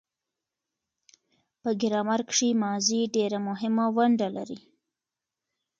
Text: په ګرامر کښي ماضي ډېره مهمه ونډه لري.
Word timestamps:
په 1.61 1.69
ګرامر 1.81 2.21
کښي 2.29 2.49
ماضي 2.63 3.01
ډېره 3.15 3.39
مهمه 3.47 3.85
ونډه 3.95 4.27
لري. 4.37 4.59